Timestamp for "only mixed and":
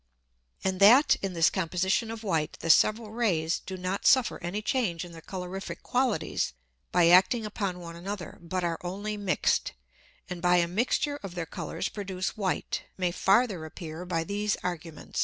8.81-10.41